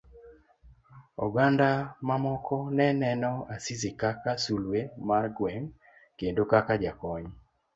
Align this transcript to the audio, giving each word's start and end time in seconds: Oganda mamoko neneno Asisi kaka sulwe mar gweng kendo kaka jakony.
Oganda 1.25 1.67
mamoko 2.07 2.55
neneno 2.77 3.31
Asisi 3.55 3.89
kaka 3.99 4.31
sulwe 4.43 4.79
mar 5.07 5.25
gweng 5.37 5.65
kendo 6.19 6.41
kaka 6.51 6.73
jakony. 6.83 7.29